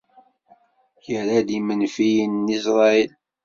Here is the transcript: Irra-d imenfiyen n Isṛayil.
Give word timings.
Irra-d 1.15 1.49
imenfiyen 1.57 2.33
n 2.45 2.53
Isṛayil. 2.57 3.11